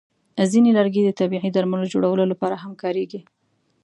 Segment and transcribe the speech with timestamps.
[0.51, 3.21] ځینې لرګي د طبیعي درملو جوړولو لپاره هم کارېږي.